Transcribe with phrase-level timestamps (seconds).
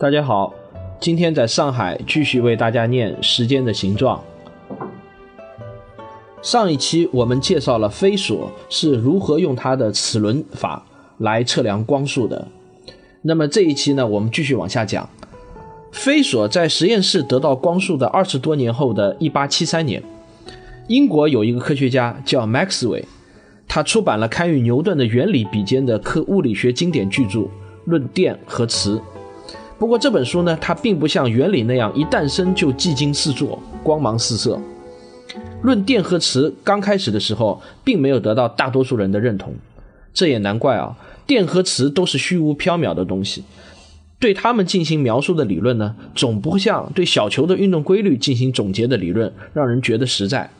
[0.00, 0.54] 大家好，
[1.00, 4.22] 今天在上海继续为大家念《时间的形状》。
[6.40, 10.86] 上一期我们介绍了飞索是如何用它的齿轮法
[11.18, 12.46] 来测量光速的。
[13.22, 15.10] 那么这一期呢，我们继续往下讲。
[15.90, 20.00] 飞索在实验室得到光速的二十多年后的1873年，
[20.86, 23.04] 英国有一个科学家叫麦克斯韦，
[23.66, 27.40] 他出版了堪与牛顿的原理比肩的科物理学经典巨著
[27.86, 28.94] 《论电和磁》。
[29.78, 34.58] 不过这本书呢，它并不像原理那样一诞生就技惊四座、光芒四射。
[35.62, 39.54] 论电和磁刚开始的时候，并没有得到大多数人的认同，
[40.12, 40.96] 这也难怪啊。
[41.26, 43.44] 电和磁都是虚无缥缈的东西，
[44.18, 50.50] 对他们进行描述的理论呢，总不像对小球的运动规律进行总结的理论让人觉得实在。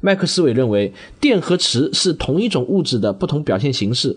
[0.00, 4.16] 麦克斯韦认为，电和磁是同一种物质的不同表现形式。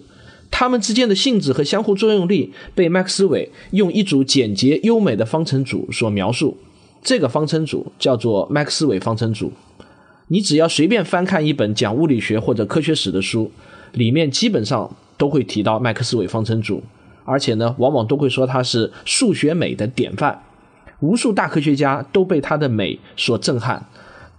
[0.52, 6.56] 它们之间的性质和相互作用力被麦克斯韦用一组简洁优美的方程组所描述。
[7.02, 9.52] 这个方程组叫做麦克斯韦方程组。
[10.28, 13.52] 你只要随便翻看一本讲物理学或者科学史的书，
[13.94, 16.84] 里面基本上都会提到麦克斯韦方程组，
[17.26, 20.44] 而且呢，往往都会说它是数学美的典范。
[21.00, 23.88] 无数大科学家都被它的美所震撼。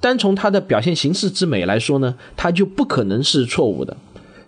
[0.01, 3.97] 单从它的表现形式之美来说呢，它就不可能是错误的。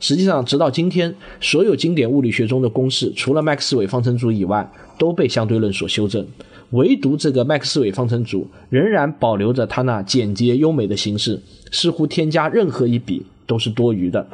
[0.06, 6.26] 实际上，直到今天，所有经典物理学中的公式，除了麦克斯韦方程组以外，都被相对论所修正。
[6.72, 11.40] 唯独这个麦克斯韦方程组仍然保留着它那简洁优美的形式，
[11.72, 14.26] 似乎添加任何一笔都是多余的。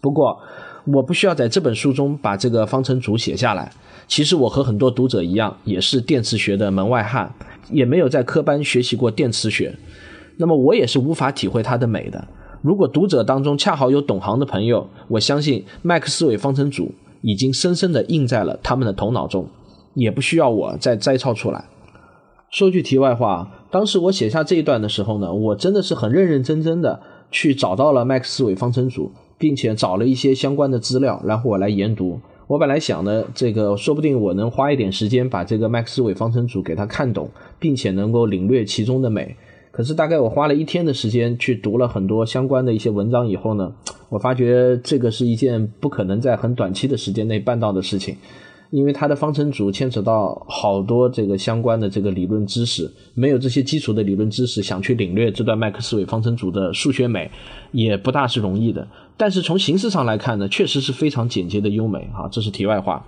[0.00, 0.38] 不过，
[0.84, 3.72] 我不需要在这本书中把这个方程组写下来。
[4.06, 7.34] 其实，我和很多读者一样，也是电磁学的门外汉，
[7.72, 9.74] 也没有在科班学习过电磁学。
[10.36, 12.28] 那么，我也是无法体会它的美的。
[12.60, 19.46] 如果读者当中恰好有懂行的朋友，我相信麦克斯韦方程组已经深深地印在了他们的头脑中，
[19.94, 21.64] 也不需要我再摘抄出来。
[22.50, 32.20] 说句题外话，当时我写下这一段的时候呢，我真的是很认认真真的去找到了麦克斯韦方程组，并且找了一些相关的资料，然后我来研读。
[32.46, 39.36] 我本来想呢，这个说不定我能花一点时间把这个麦克斯韦方程组给他看懂，并且能够领略其中的美。
[39.78, 43.72] 可是大概我花了一天的时间去读了很多相关的一些文章以后呢，
[44.08, 48.16] 我发觉这个是一件不可能在很短期的时间内办到的事情，
[48.70, 57.30] 因为它的方程组牵扯到好多这个相关的这个理论知识，没有这些基础的理论知识，想去领略这段麦克斯韦方程组的数学美，
[57.70, 58.88] 也不大是容易的。
[59.16, 63.06] 但是从形式上来看呢，确实是非常简洁的优美啊，这是题外话。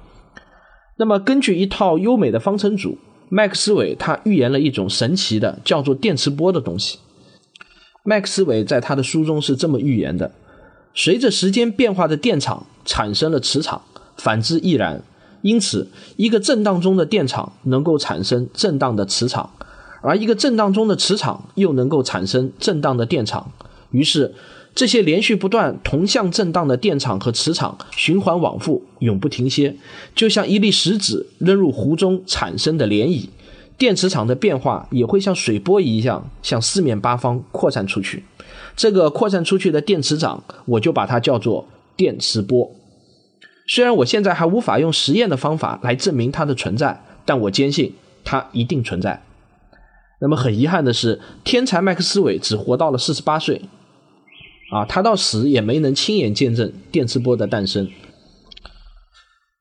[0.97, 2.97] 那么根据一套优美的方程组。
[3.33, 6.99] 麦克斯韦他预言了一种神奇的叫做电磁波的东西。
[8.03, 10.33] 麦克斯韦在他的书中是这么预言的：
[10.95, 13.83] 随着时间变化的电场产生了磁场，
[14.17, 15.03] 反之亦然。
[15.43, 19.51] 因此，一个震荡中的电场能够产生震荡的磁场，
[20.03, 23.53] 而一个震荡中的磁场又能够产生震荡的电场。
[23.91, 24.35] 于是，
[24.75, 29.77] 这些连续不断、同向震荡的电场和磁场循环往复，永不停歇，
[30.15, 33.29] 就像一粒石子扔入湖中产生的涟漪。
[33.77, 38.25] 电磁场的变化也会像水波一样向四面八方扩散出去。
[38.77, 41.67] 这个扩散出去的电磁场，我就把它叫做
[41.97, 42.71] 电磁波。
[43.67, 49.23] 虽然我现在还无法用实验的方法来证明它的存在，但我坚信它一定存在。
[50.21, 53.63] 那么很遗憾的是，天才麦克斯韦只活到了四十八岁。
[54.71, 57.89] 啊，他到死也没能亲眼见证电磁波的诞生。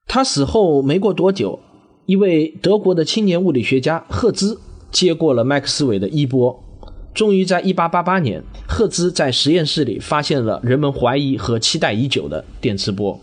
[0.08, 1.60] 他死后没过多久，
[2.06, 4.60] 一位德国的青年物理学家赫兹
[4.92, 6.64] 接过了麦克斯韦的衣钵。
[7.14, 13.20] 终于在1888年，赫兹在实验室里发现了人们怀疑和期待已久的电磁波。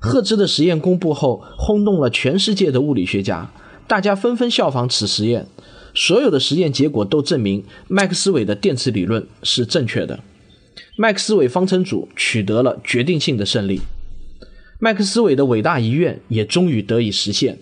[0.00, 3.50] 赫兹的实验公布后，轰动了全世界的物理学家，
[3.86, 5.46] 大家纷纷效仿此实验。
[5.94, 10.20] 所有的实验结果都证明麦克斯韦的电磁理论是正确的。
[10.96, 13.80] 麦克斯韦方程组取得了决定性的胜利，
[14.78, 17.58] 麦克斯韦的伟大遗愿也终于得以实现。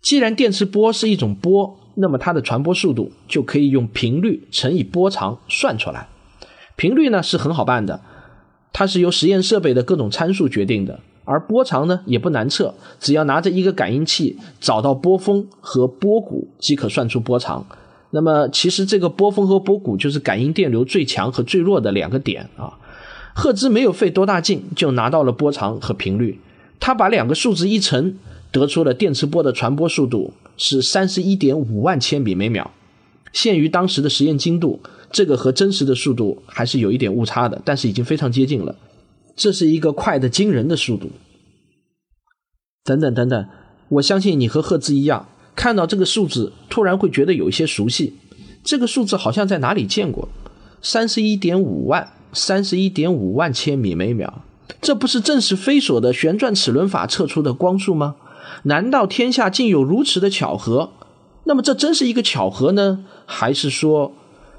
[0.00, 6.08] 既然电磁波是一种波，那么它的传播速度就可以用频率乘以波长算出来。
[6.76, 8.00] 频率呢是很好办的，
[8.72, 11.00] 它是由实验设备的各种参数决定的。
[11.24, 17.64] 而波长呢也不难测，只要拿着一个感应器找到波峰和波谷即可算出波长。
[18.14, 22.78] 那么其实这个波峰和波谷就是感应电流最强和最弱的两个点啊。
[23.34, 26.38] 赫兹没有费多大劲就拿到了波长和频率，
[26.78, 28.18] 他把两个数字一乘，
[28.50, 32.70] 得出了电磁波的传播速度是三十一点五万千米每秒。
[33.32, 34.80] 限于当时的实验精度，
[35.10, 38.76] 这个和真实的速度还是有一点误差的，但是已经非常接近了。
[39.34, 41.08] 这是一个快的惊人的速度。
[42.84, 43.46] 等等等等，
[43.88, 45.28] 我相信你和赫兹一样，
[45.62, 48.14] 看到这个数字突然会觉得有一些熟悉。
[48.64, 50.28] 这个数字好像在哪里见过？
[50.82, 54.42] 三十一点五万，三十一点五万千米每秒，
[54.80, 58.16] 这不是正是飞索的旋转齿轮法测出的光速吗？
[58.64, 60.90] 难道天下竟有如此的巧合？
[61.44, 64.10] 那么这真是一个巧合呢，还是说，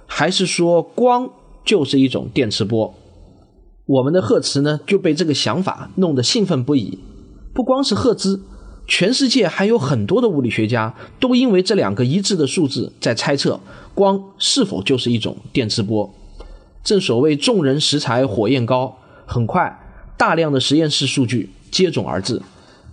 [0.07, 1.29] 还是说光
[1.65, 2.93] 就是一种电磁波？
[3.85, 6.99] 我们的赫兹呢就被这个想法弄得兴奋不已。
[7.53, 8.41] 不光是赫兹，
[8.87, 13.59] 全世界还有很多的物理学家都因为这两个一致的数字在猜测
[13.93, 16.13] 光是否就是一种电磁波。
[16.83, 19.79] 正所谓众人拾柴火焰高，很快
[20.17, 22.41] 大量的实验室数据接踵而至，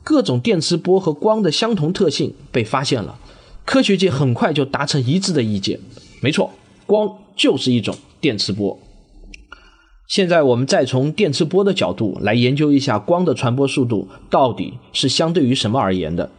[0.05, 3.19] 各种电磁波和光的相同特性被发现了。
[3.65, 5.81] 科学界很快就达成一致的意见，
[6.21, 6.53] 没错，
[6.87, 8.79] 光就是一种电磁波。
[10.11, 16.33] 现在我们再从电磁波的角度来研究一下光的传播速度到底是相对于什么而言的。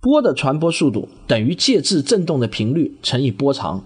[0.00, 3.84] 波的传播速度等于介质振动的频率乘以波长，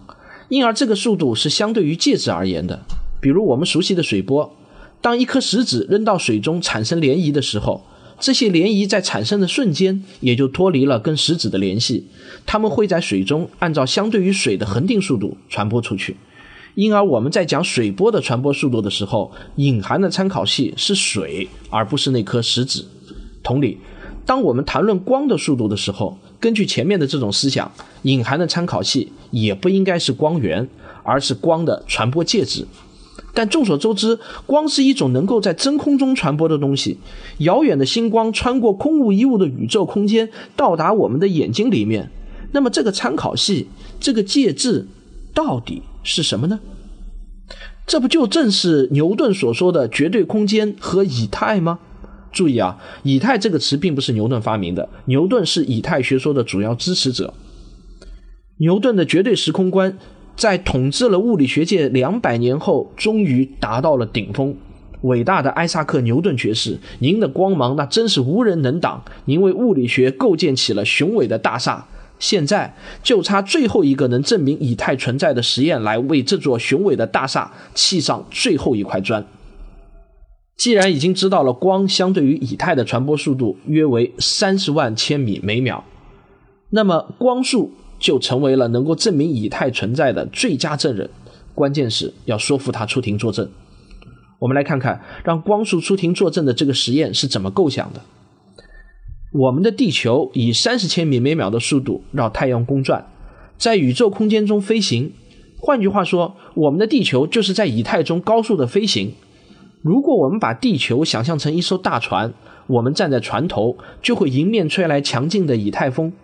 [0.49, 2.81] 因而这个速度是相对于介质而言的。
[3.21, 4.57] 比如我们熟悉的水波，
[5.03, 7.85] 当一颗石子扔到水中产生涟漪的时候。
[8.19, 12.07] 这些涟漪在产生的瞬间，也就脱离了跟石子的联系，
[12.47, 16.17] 它们会在水中按照相对于水的恒定速度传播出去。
[16.77, 22.87] 因而我们在讲水波的传播速度的时候，隐含的参考系是水，而不是那颗石子。
[23.43, 23.79] 同理，
[24.27, 30.69] 当我们谈论光的速度的时候，根据前面的这种思想，隐含的参考系也不应该是光源，
[31.03, 32.67] 而是光的传播介质。
[33.33, 36.99] 但众所周知，光是一种能够在真空中传播的东西。
[37.39, 42.11] 遥远的星光穿过空无一物的宇宙空间，到达我们的眼睛里面。
[42.53, 43.69] 那么，这个参考系，
[43.99, 44.87] 这个介质，
[45.37, 46.61] 到底是什么呢？
[47.87, 51.79] 这不就正是牛顿所说的绝对空间和以太吗？
[52.33, 57.35] 注意啊，以太这个词并不是牛顿发明的，牛顿是以太学说的主要支持者。
[58.57, 59.99] 牛顿的绝对时空观。
[60.37, 64.55] 在统治了物理学界两百年后，终于达到了顶峰。
[65.01, 69.03] 伟大的艾萨克·牛顿爵士，您的光芒那真是无人能挡。
[69.25, 71.87] 您为物理学构建起了雄伟的大厦，
[72.19, 79.27] 现在就差最后一个能证明以太存在的实验来为这座雄伟的大厦砌上最后一块砖。
[80.57, 85.85] 既然已经知道了光相对于以太的传播速度约为三十万千米每秒，
[86.71, 87.73] 那么光速。
[87.99, 91.09] 就成为了能够证明以太存在的最佳证人，
[91.55, 93.49] 关键是要说服他出庭作证。
[94.39, 98.03] 我们来看看让光速出庭作证的这个实验是怎么构想的。
[99.39, 103.07] 我们的地球以三十千米每秒的速度绕太阳公转，
[103.59, 105.13] 在宇宙空间中飞行。
[105.59, 109.13] 换句话说，我们的地球就是在以太中高速的飞行。
[109.83, 112.33] 如果我们把地球想象成一艘大船，
[112.67, 116.15] 我们站在船头，就会迎面吹来强劲的以太风。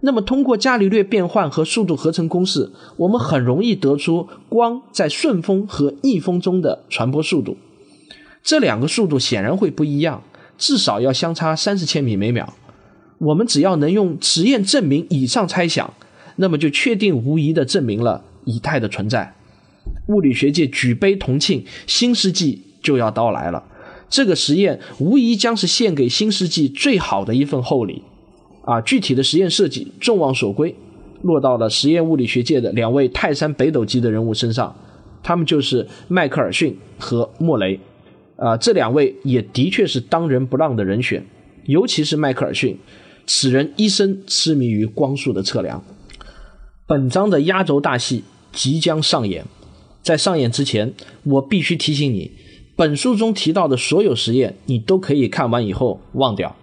[0.00, 7.58] 那么，通过伽利略变换和速度合成公式，我们很容易得出光在顺风和逆风中的传播速度。
[8.42, 10.22] 这两个速度显然会不一样，
[10.58, 12.54] 至少要相差三十千米每秒。
[13.18, 15.92] 我们只要能用实验证明以上猜想，
[16.36, 19.34] 那么就确定无疑地证明了以太的存在。
[20.08, 23.62] 物理学界举杯同庆，新世纪就要到来了。
[24.08, 28.02] 这个实验无疑将是献给新世纪最好的一份厚礼。
[28.62, 30.74] 啊，具体的实验设计众望所归，
[31.22, 34.74] 落到了实验物理学界的两位泰山北斗级的人物身上，
[35.22, 37.80] 他们就是迈克尔逊和莫雷。
[38.36, 41.24] 啊，这两位也的确是当仁不让的人选，
[41.64, 42.76] 尤其是迈克尔逊，
[43.26, 45.82] 此人一生痴迷于光速的测量。
[46.86, 49.44] 本章的压轴大戏即将上演，
[50.02, 50.92] 在上演之前，
[51.24, 52.30] 我必须提醒你，
[52.76, 56.54] 本书中提到的所有实验，你都可以看完以后忘掉。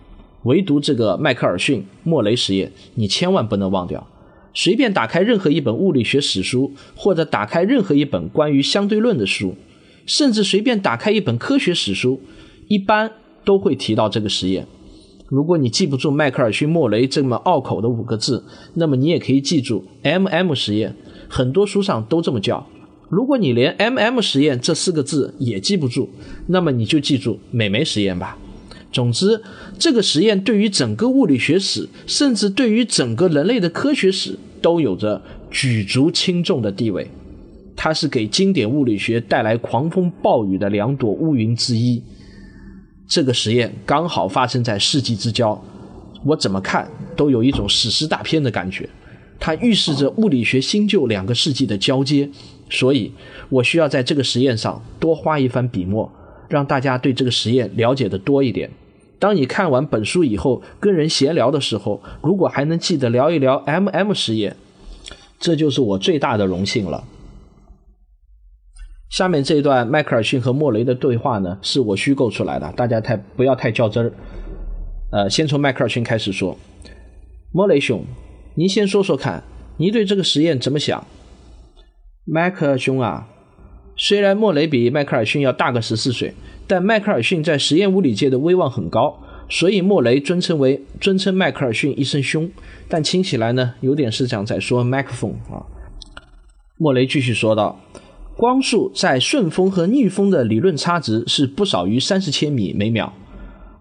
[0.43, 4.07] 唯独这个迈克尔逊莫雷实验，你千万不能忘掉。
[4.53, 9.55] 随便打开任何一本物理学史书，或者打开任何一本关于相对论的书，
[10.05, 12.21] 甚至随便打开一本科学史书，
[12.67, 13.11] 一般
[13.43, 14.67] 都会提到这个实验。
[15.29, 18.43] 如果你记不住迈克尔逊莫雷这么拗口的五个字，
[18.75, 20.95] 那么你也可以记住 M.M 实验，
[21.27, 22.67] 很多书上都这么叫。
[23.09, 26.09] 如果你连 M.M 实验这四个字也记不住，
[26.47, 28.37] 那么你就记住美梅实验吧。
[28.91, 29.41] 总之，
[29.79, 37.07] 这个实验对于整个物理学史，甚至对于整个人类的科学史，都有着举足轻重的地位。
[37.75, 42.01] 它是给经典物理学带来狂风暴雨的两朵乌云之一。
[43.07, 45.61] 这个实验刚好发生在世纪之交，
[46.23, 48.89] 我怎么看都有一种史诗大片的感觉。
[49.39, 52.29] 它预示着物理学新旧两个世纪的交接，
[52.69, 53.11] 所以
[53.49, 56.09] 我需要在这个实验上多花一番笔墨，
[56.47, 58.69] 让大家对这个实验了解的多一点。
[59.19, 64.55] 当你看完本书以后，跟人闲聊的时候，如果还能记得聊一聊 M.M 实验，
[65.39, 67.03] 这就是我最大的荣幸了。
[69.13, 74.11] 下面这一段迈克尔逊和莫雷的对话呢，是我虚构出来的，大家太不要太较真儿。
[75.11, 76.57] 呃，先从迈克尔逊开始说，
[77.51, 78.03] 莫雷兄，
[78.55, 79.43] 您先说说看，
[79.77, 81.05] 您对这个实验怎么想？
[82.25, 83.27] 迈克尔兄啊，
[83.95, 86.33] 虽然莫雷比迈克尔逊要大个十四岁。
[86.65, 92.49] 但迈克尔逊在实验物理界的威望很高，所以莫雷尊称为尊称迈克尔逊一声兄。
[92.87, 95.61] 但听起来呢，有点是想在说麦克风啊。
[96.77, 97.79] 莫雷继续说道
[98.35, 103.13] ：“光速在顺风和逆风的理论差值是不少于三十千米每秒，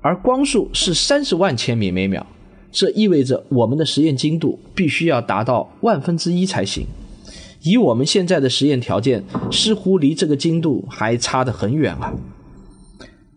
[0.00, 2.26] 而光速是三十万千米每秒。
[2.71, 6.87] 这意味着我们的实验精度必须要达到万分之一才行。
[7.62, 12.12] 以我们现在的实验条件，似乎离这个精度还差得很远啊。”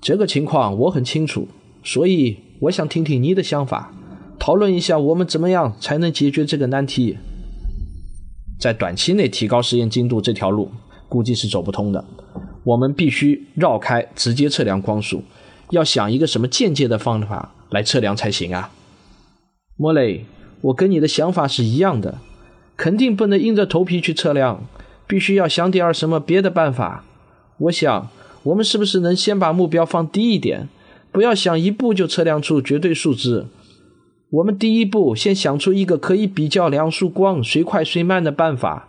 [0.01, 1.47] 这个情况我很清楚，
[1.83, 3.93] 所以我想听听你的想法，
[4.37, 7.17] 讨论一下我们怎么样才能解决这个难题。
[8.59, 10.71] 在短期内提高实验精度这条路
[11.09, 12.03] 估计是走不通的，
[12.63, 15.23] 我们必须绕开直接测量光速，
[15.69, 18.71] 要想一个什么间接的方法来测量才行啊。
[19.77, 20.25] 莫雷，
[20.61, 22.19] 我跟你的想法是一样的，
[22.75, 24.65] 肯定不能硬着头皮去测量，
[25.07, 27.03] 必须要想点什么别的办法。
[27.57, 28.09] 我想。
[28.45, 30.69] 我们是不是能先把目标放低一点，
[31.11, 33.47] 不要想一步就测量出绝对数值？
[34.29, 38.87] 我们第一步先想出一个可以比较两束光谁快谁慢的办法。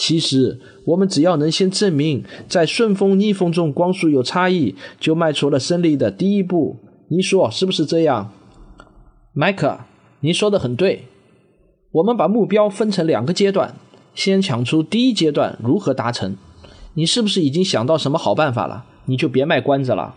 [0.00, 6.78] 其实我们只要能先证明在顺风逆风中光速有差异，就迈出了胜利的第一步。
[7.08, 8.32] 你说是不是这样，
[9.34, 9.80] 迈克？
[10.20, 11.04] 你说的很对。
[11.92, 13.74] 我们把目标分成两个阶段，
[14.14, 16.34] 先抢出第一阶段如何达成。
[16.94, 18.86] 你是不是已经想到什么好办法了？
[19.04, 20.14] 你就别卖关子了。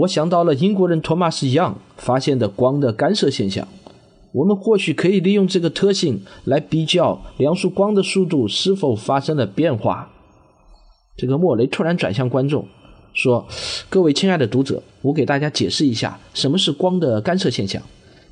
[0.00, 3.68] 我想到了英国人托马斯·杨发现的光的干涉现象。
[4.32, 10.10] 我们或许可以利用这个特性来比较两束光的速度是否发生了变化。
[11.16, 12.66] 这个莫雷突然转向观众
[13.12, 13.46] 说
[13.90, 17.82] ：“各位亲爱的读者，我给大家解释一下什么是光的干涉现象。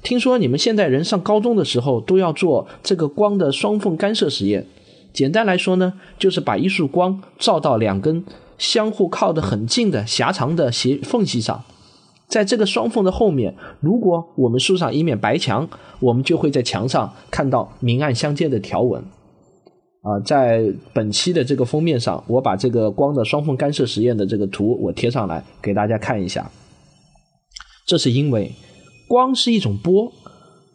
[0.03, 4.67] 听说你们现代人上高中的时候都要做这个光的双缝干涉实验。”
[5.13, 8.25] 简单来说呢，就是把一束光照到两根
[8.57, 11.65] 相互靠得很近的狭长的斜缝隙上，
[12.29, 15.69] 在这个双缝的后面，如果我们竖上一面白墙，
[15.99, 19.03] 我们就会在墙上看到明暗相间的条纹。
[20.03, 26.51] 啊，在本期的这个封面上，我把这个光的双缝干涉实验的这个图我贴上来给大家看一下。
[27.87, 28.53] 这是因为
[29.09, 30.13] 光是一种波。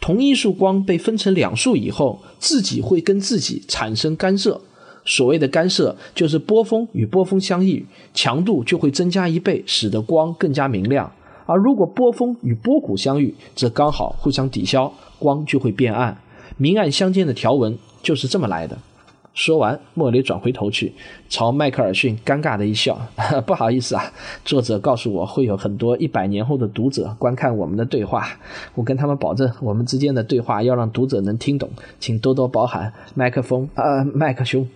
[0.01, 4.59] 同一束光被分成两束以后，自己会跟自己产生干涉。
[5.05, 11.09] 所谓的干涉，就是波峰与波峰相遇，强度就会增加一倍，使得光更加明亮。
[11.45, 16.17] 而如果波峰与波谷相遇，则刚好互相抵消，光就会变暗。
[16.57, 18.77] 明暗相间的条纹就是这么来的。
[19.33, 20.93] 说完，莫雷转回头去，
[21.27, 23.01] 朝迈克尔逊尴尬的一笑
[23.47, 24.13] ：“不好意思啊，
[24.45, 28.27] 作者告诉我会有很多一百年后的读者观看我们的对话，
[28.75, 31.67] 我跟他们保证，我们之间的对话要让读者能听懂，
[31.99, 34.69] 请多多包涵。”麦克风，呃，麦克兄，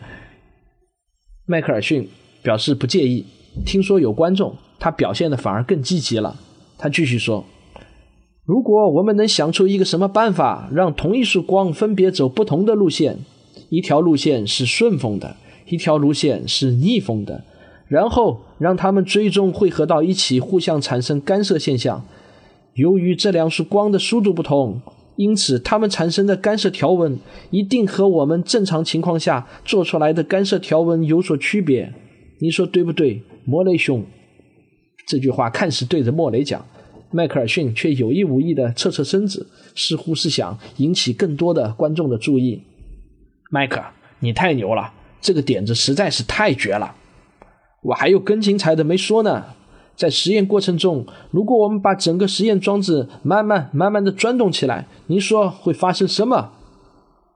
[1.45, 2.09] 迈克尔逊
[2.41, 3.27] 表示不介意。
[3.63, 6.35] 听说有观众，他表现的反而更积极了。
[6.77, 7.45] 他继续说
[8.45, 13.19] ：“如果我们能想出一个什么办法，让同一束光分别走不同的路线。”
[13.69, 15.35] 一条路线是顺风的，
[15.67, 17.43] 一条路线是逆风的，
[17.87, 22.05] 然后让它们最终汇合到一起，互相产生干涉现象。
[22.75, 24.79] 由于这两束光的速度不同，
[25.17, 27.19] 因此它们产生的干涉条纹
[27.49, 31.93] 一定和我们正常情况下做出来的干涉条纹有所区别。
[32.39, 34.05] 你说对不对，莫雷兄？
[35.07, 36.63] 这句话看似对着莫雷讲，
[37.11, 42.61] 迈克尔逊却有意无意地侧侧身子，似乎是想引起更多的观众的注意。
[43.49, 43.81] 迈克，
[44.19, 44.91] 你太牛了！
[45.21, 46.93] 这个点子实在是太绝了。
[47.83, 49.45] 我还有更精彩的没说呢。
[49.95, 56.51] 在实验过程中，如果我们把整个实验装置慢慢、慢慢的转动起来，您说会发生什么？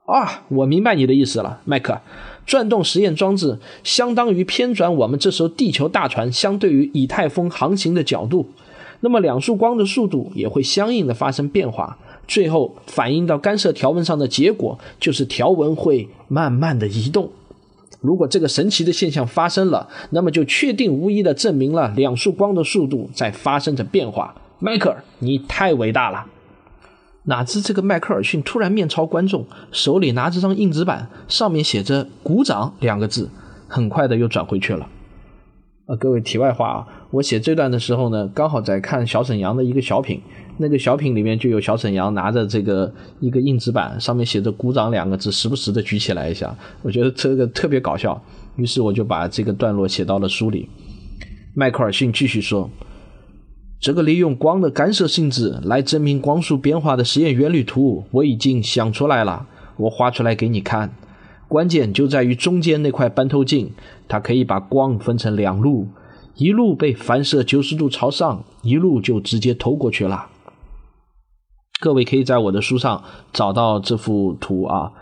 [0.06, 2.00] 啊，我明白你的意思了，迈克。
[2.46, 8.46] 转动实验装置相当于偏转我们这艘地球大船相对于以太风航行的角度。
[9.00, 17.30] 那么两束光的速度也会相应的发生变化，最后反映到干涉条纹上的结果就是条纹会慢慢的移动。
[18.00, 24.34] 如果这个神奇的现象发生了，那么就确定无疑的证明了两束光的速度在发生着变化。
[24.58, 26.26] 迈克尔，你太伟大了！
[27.24, 33.30] 哪知这个迈克尔逊突然面朝观众，手里拿着张硬纸板，上面写着“鼓掌”两个字，
[33.68, 34.88] 很快的又转回去了。
[35.86, 40.20] 啊，各位题外话啊，我写这段的时候呢，刚好在看小沈阳的一个小品，
[40.58, 46.52] 那个小品里面就有小沈阳拿着这个一个硬纸板，上面写着“鼓掌”两个字，时不时的举起来一下，
[46.82, 48.20] 我觉得这个特别搞笑，
[48.56, 50.68] 于是我就把这个段落写到了书里。
[51.54, 52.68] 迈克尔逊继续说。
[53.82, 59.48] 这个利用光的干涉性质来证明光速变化的实验原理图，我已经想出来了。
[59.76, 60.94] 我画出来给你看。
[61.48, 63.72] 关键就在于中间那块半透镜，
[64.06, 65.88] 它可以把光分成两路，
[66.36, 70.28] 一路被反射九十度朝上，一路就直接透过去了。
[71.80, 74.92] 各位可以在我的书上找到这幅图啊。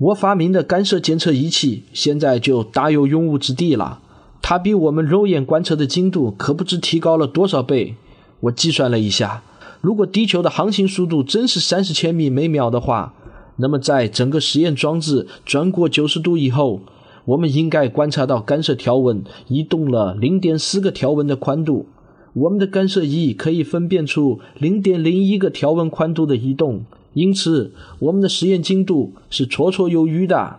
[0.00, 4.00] 我发明的干涉监测仪器现在就大有用武之地了。
[4.46, 7.94] 它比我们肉眼观测的精度可不知提高了多少倍。
[8.40, 9.42] 我计算了一下，
[9.80, 13.14] 如果地球的航行速度真是三十千米每秒的话，
[13.56, 16.82] 那么在整个实验装置转过九十度以后，
[17.24, 21.86] 我们应该观察到干涉条纹移动了零点四个条纹的宽度。
[22.34, 26.84] 我们的干涉仪可以分辨出零点零一个条纹宽度的移动，
[27.14, 30.58] 因此我们的实验精度是绰绰有余的。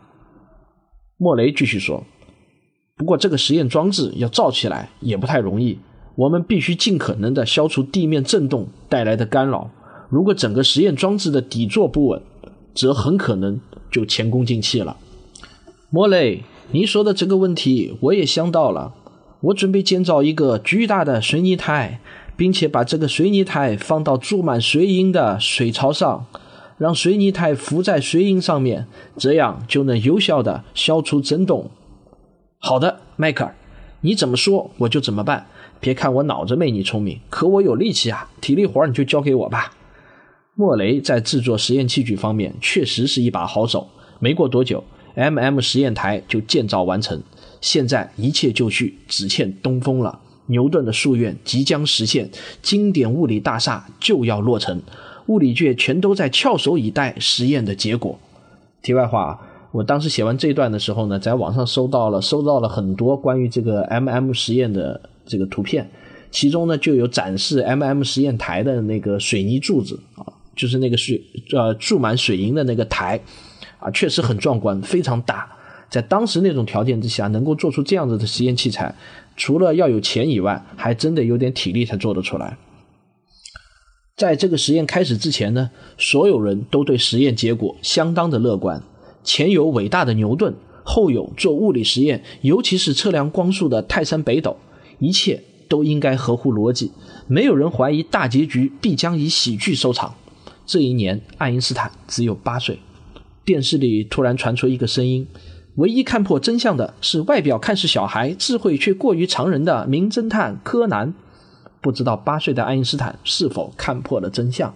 [1.18, 2.04] 莫雷继续说。
[2.98, 5.78] 不过，这个实验装置要造起来也不太容易。
[6.16, 9.70] 我们必须尽可能的消除地面震动带来的干扰。
[10.10, 12.22] 如果整个实验装置的底座不稳，
[12.74, 13.60] 则很可能
[13.92, 14.96] 就前功尽弃了。
[15.90, 18.94] 莫雷，你说的这个问题我也想到了。
[19.42, 22.00] 我准备建造一个巨大的水泥台，
[22.38, 26.26] 并且把这个水泥台放到注满水银的水槽上，
[26.78, 31.70] 让水泥台浮在水银上面，这样就能有效的消除震动。
[32.68, 33.54] 好的，迈克尔，
[34.02, 35.46] 你怎么说我就怎么办。
[35.80, 39.72] 别看我脑子没你聪明，可我有力气啊，体力活你就交给我吧。
[40.56, 43.88] 莫雷在制作实验器具方面确实是一把好手。
[44.18, 47.22] 没过多久，M.M 实验台就建造完成。
[47.62, 50.20] 现在一切就绪，只欠东风了。
[50.48, 52.32] 牛顿的夙愿即将实现，
[52.64, 54.82] 经典物理大厦就要落成，
[55.28, 58.20] 物理界全都在翘首以待实验的结果。
[58.82, 59.40] 题外话。
[59.76, 65.92] 我当时写完这段的时候呢，在网上搜到了收到了很多关于这个 M M 实验的这个图片，
[66.32, 71.22] 其中呢就有展示 M M 实验台的那个水泥柱子啊，就是那个水
[71.54, 73.20] 呃注满水银的那个台
[73.80, 75.52] 啊，确实很壮观，非常大。
[75.90, 78.96] 在当时那种条件之下，能够做出这样子的实验器材，
[79.36, 82.58] 除了要有钱以外，还真的有点体力才做得出来。
[84.16, 88.82] 在这个实验开始之前呢，所有人都对实验结果相当的乐观。
[89.26, 94.56] 前有伟大的牛顿，后有做物理实验，尤其是测量光速的泰山北斗，
[95.00, 96.92] 一切都应该合乎逻辑。
[97.28, 100.16] 没有人怀疑大结局必将以喜剧收场。
[100.66, 102.80] 这一年，爱因斯坦只有八岁。
[103.44, 105.28] 电视里突然传出一个声音
[105.78, 111.14] ：“唯一看破真相的是外表看似小孩，智慧却过于常人的名侦探柯南。”
[111.82, 114.74] 不知道八岁的爱因斯坦是否看破了真相？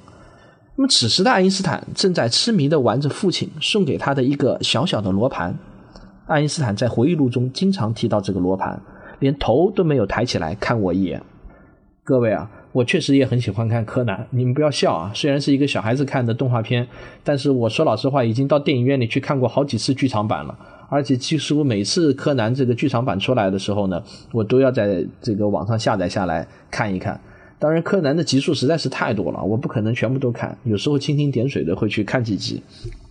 [0.79, 5.53] 那么此时的爱因斯坦正在痴迷地玩着父亲送给他的一个小小的罗盘。
[6.25, 8.81] 爱因斯坦在回忆录中经常提到这个罗盘，
[9.19, 11.21] 连头都没有抬起来看我一眼。
[12.05, 15.11] 各位啊，我确实也很喜欢看柯南，你们不要笑啊。
[15.13, 16.87] 虽然是一个小孩子看的动画片，
[17.25, 20.57] 但是我说老实话，已经到电影院里去看过好几次剧场版了。
[20.87, 27.19] 而且其实我每次柯南这个剧场版出来的时候呢，我都要在这个网上下载下来看一看。
[27.59, 30.57] 当然，柯南的集数实在是太多了，我不可能全部都看。
[30.63, 32.63] 有时候蜻蜓点水的会去看几集。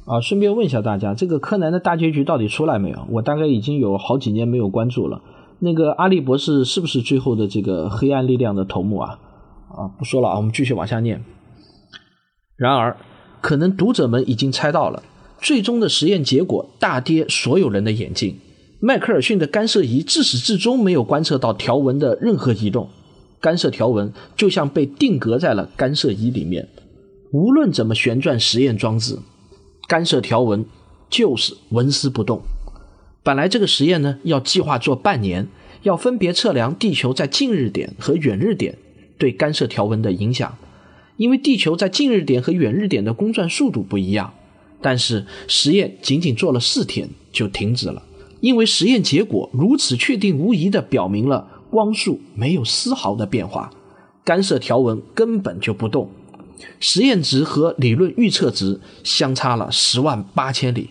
[0.06, 3.06] 啊，顺便问一下大家，这个柯南的大结局到底出来没有？
[3.10, 5.20] 我大概已经有好几年没有关注了。
[5.58, 9.18] 那个阿笠博士是不是最后的这个黑暗力量的头目啊？
[9.68, 11.22] 啊，不说了啊，我们继续往下念。
[12.56, 12.96] 然而，
[13.42, 15.02] 可能读者们已经猜到了，
[15.42, 18.36] 最终的实验结果大跌所有人的眼镜。
[18.80, 22.88] 迈克尔逊的干涉仪自始至终没有观测到条纹的任何移动。
[23.40, 26.68] 干涉条纹就像被定格在了干涉仪里面，
[27.30, 29.18] 无论怎么旋转实验装置，
[29.86, 30.64] 干涉条纹
[31.08, 32.42] 就是纹丝不动。
[33.22, 35.48] 本来这个实验呢要计划做半年，
[35.82, 38.76] 要分别测量地球在近日点和远日点
[39.18, 40.56] 对干涉条纹的影响，
[41.16, 44.34] 因为地球在近日点和远日点的公转速度不一样。
[44.80, 48.02] 但是实验仅仅做了四天就停止了，
[48.40, 51.48] 因为实验结果如此确定无疑地表明了。
[51.70, 53.70] 光速没有丝毫的变化，
[54.24, 56.10] 干涉条纹根本就不动，
[56.80, 60.90] 实验值和理论预测值相差了十万八千里，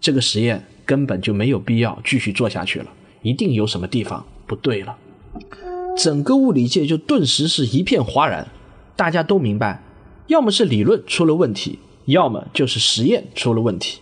[0.00, 2.86] 这个实验根本就没有必要继续做下去了，
[3.22, 4.96] 一定有什么地方不对了。
[5.96, 8.48] 整个物理界就顿时是一片哗然，
[8.96, 9.82] 大家都明白，
[10.26, 14.00] 要么是理论出了问题，要么就是实验出了问题。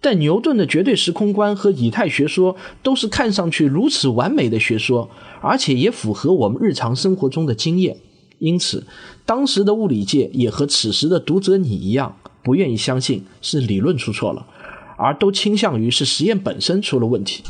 [0.00, 5.10] 但牛顿的绝对时空观和以太学说都是看上去如此完美的学说，
[5.42, 7.98] 而且也符合我们日常生活中的经验。
[8.38, 8.86] 因此，
[9.26, 14.46] 当时的物理界也和此时的读者你一样，不愿意相信是理论出错了，
[14.96, 17.42] 而都倾向于是实验本身出了问题。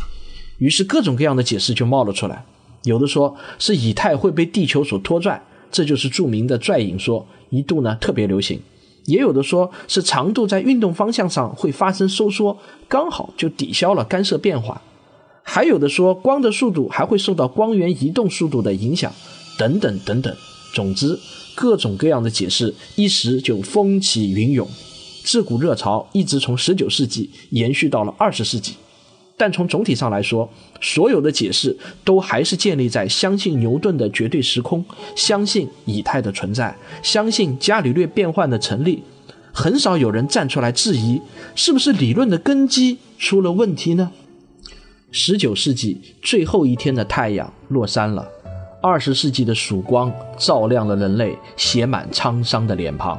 [0.59, 2.45] 于是，各种各样的解释就冒了出来。
[2.83, 8.61] 有的说是以太会被地球所拖拽，这就是著名的拽引说，一度呢特别流行。
[9.05, 12.59] 也有的说是长度在运动方向上会发生收缩，
[12.89, 14.83] 刚好就抵消了干涉变化。
[15.43, 19.13] 还有的说光的速度还会受到光源移动速度的影响，
[19.59, 20.35] 等等等等。
[20.73, 21.19] 总之，
[21.57, 24.69] 各种各样的解释一时就风起云涌，
[25.25, 28.75] 自古热潮一直从十九世纪延续到了二十世纪。
[29.40, 30.46] 但从总体上来说，
[30.83, 31.74] 所有的解释
[32.05, 34.85] 都还是建立在相信牛顿的绝对时空，
[35.16, 39.03] 相信以太的存在，相信伽利略变换的成立。
[39.50, 41.22] 很少有人站出来质疑，
[41.55, 44.12] 是不是理论的根基出了问题呢？
[45.11, 48.29] 十九世纪最后一天的太阳落山了，
[48.83, 53.18] 二十世纪的曙光照亮了人类写满沧桑的脸庞。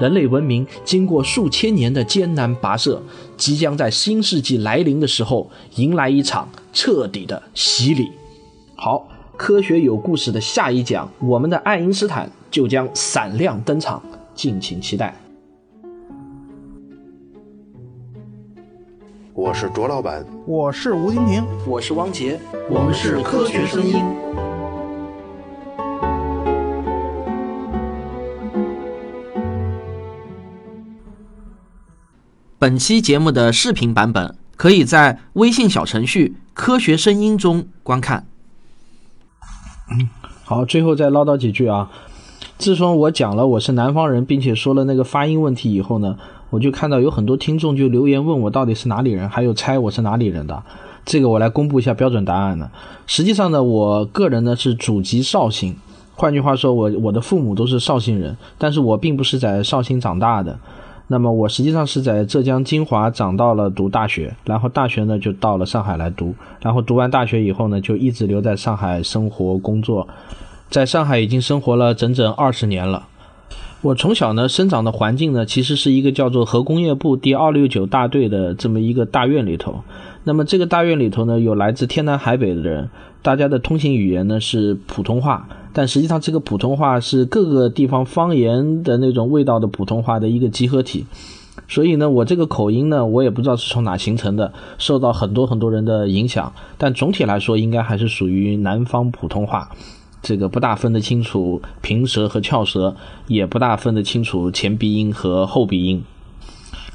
[0.00, 3.02] 人类文明经过数千年的艰难跋涉，
[3.36, 8.10] 即将在新世纪来临的时候迎来一场彻底的洗礼。
[8.76, 14.02] 好，科学有故事的下一讲，我们的爱因斯坦就将闪亮登场，
[14.34, 15.14] 敬请期待。
[19.34, 24.02] 我是卓老板，我是吴婷婷，我是汪杰，我们是科学声音。
[32.60, 38.26] 本期节目的视频版本可以在微信小程序“科学声音”中观看。
[40.44, 41.90] 好，最后再唠叨几句啊。
[42.58, 46.18] 自从我讲了我是南方人，并且说了那个发音问题以后呢，
[46.50, 50.62] 我就看到有很多听众就留言问我到底是哪里人，还有猜我是哪里人的。
[51.06, 52.70] 这个我来公布一下标准答案呢。
[53.06, 55.74] 实际上呢，我个人呢是祖籍绍兴，
[56.14, 60.58] 换句话说，我我的父母都是绍兴人，但是我并不是在绍兴长大的。
[61.12, 70.06] 那么我实际上是在浙江金华长到了读大学，然后大学呢就到了上海来读，然后读完大学以后呢就一直留在上海生活工作，
[70.68, 73.08] 在上海已经生活了整整二十年了。
[73.82, 79.82] 我从小呢生长的环境呢其实是一个叫做核工业部第二六九大队的这么一个大院里头，
[80.22, 82.88] 那么这个大院里头呢有来自天南海北的人，
[83.22, 85.48] 大家的通行语言呢是普通话。
[85.72, 91.06] 但实际上，这个普通话是各个地方方言的那种味道的普通话的一个集合体，
[91.68, 96.52] 所以呢，我这个口音呢，我也不知道是从哪形成的，受到很多很多人的影响。
[96.76, 99.70] 但总体来说，应该还是属于南方普通话，
[100.22, 102.96] 这个不大分得清楚平舌和翘舌，
[103.28, 106.02] 也不大分得清楚前鼻音和后鼻音。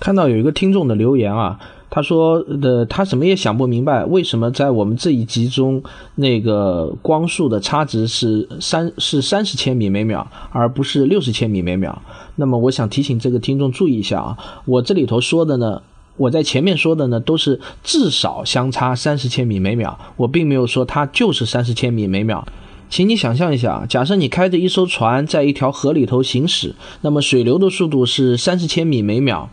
[0.02, 1.62] 看到有一个听众的留言啊。
[1.96, 5.82] 他说的，他怎么也想不明白，为什么在我们这一集中，
[6.16, 12.02] 那个光速的差值是三是三十千米每秒，而不是六十千米每秒。
[12.36, 15.82] 那么，我想提醒这个听众注意一下啊，我这里头说的呢，
[16.18, 22.46] 我在前面说的呢，都是至少相差三十千米每秒，我并没有说它就是三十千米每秒。
[22.90, 29.50] 请你想象一下，假设你开着一艘船在一条河里头行驶，那么水流的速度是三十千米每秒。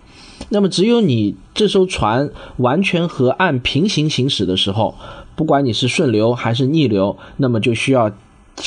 [0.50, 4.94] 那么，只有你这艘船完全和岸平行行驶的时候，
[5.34, 8.10] 不管你是顺流还是逆流，那么就需要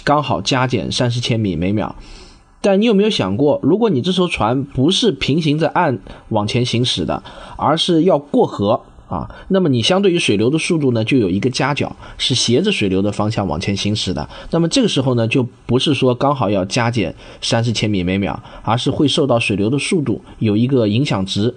[0.04, 1.96] 刚好加减三十千米每秒。
[2.62, 7.22] 但你有没有想过，如果你这艘船不是平行在岸往前行驶的，
[7.58, 8.82] 而是要过河？
[9.08, 14.28] 啊，那么你相对于水流的速度呢，就有一个夹角，是斜着水流的方向往前行驶的。
[14.50, 21.54] 那么这个时候呢，就不是说刚好要加减三十千米每秒，而是会受到水流的速度有一个影响值，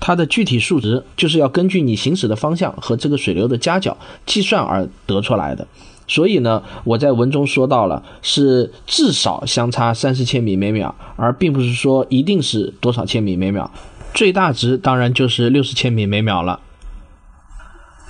[0.00, 5.66] 它的具体数值就是要根据你行驶的方向和这个水流的夹角计算而得出来的。
[6.08, 13.70] 所以呢，我在文中说到了是至少相差三十千米每秒，而并不是说一定是多少千米每秒，
[14.14, 16.60] 最大值当然就是六十千米每秒了。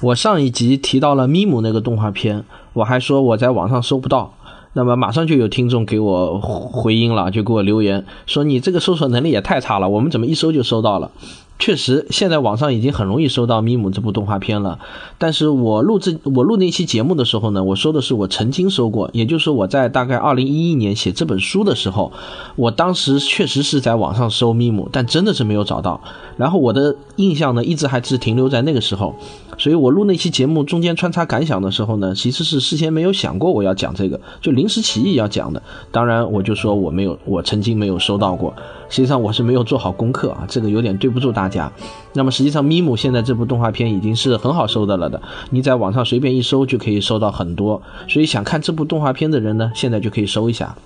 [0.02, 4.34] 我上一集提到了咪姆那个动画片，我还说我在网上搜不到，
[4.74, 11.10] 那么马上就有听众给我回音了，就给我留言说你这个搜索能力也太差了，我们怎么一搜就搜到了？
[11.58, 14.78] 确实，现在网上已经很容易搜到《咪姆》这部动画片了。
[15.16, 22.12] 但是我录制我录那期节目的时候呢，我说的是我曾经搜过，也就是我在大概二零一一年写这本书的时候，
[22.56, 26.00] 我当时确实是在网上搜《咪姆》，但真的是没有找到。
[26.36, 29.14] 然后我的印象呢，一直还是停留在那个时候。
[29.58, 35.62] 所以我录那期节目中间穿插感想的时候呢，其实是事先没有想过我要讲这个，就临时起意要讲的。
[35.90, 38.54] 当然，我就说我没有，我曾经没有收到过。
[38.88, 41.70] 实际上我是没有做好功课啊，这个有点对不住大家。
[42.12, 45.20] 那么实际上，咪姆现在这部动画片已经是很好搜的了的，
[45.50, 47.82] 你在网上随便一搜就可以搜到很多。
[48.08, 50.76] 所以想看这部动画片的人呢，现在就可以搜一下。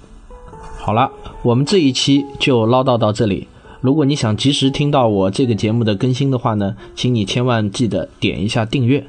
[0.78, 1.10] 好了，
[1.42, 3.46] 我们这一期就唠叨到这里。
[3.80, 9.06] 如果你想及时听到我这个节目的更新的话呢，请你千万记得点一下订阅。